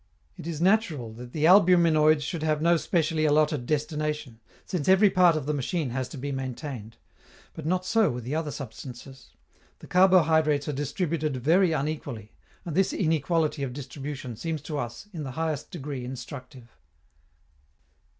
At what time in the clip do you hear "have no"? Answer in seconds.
2.41-2.75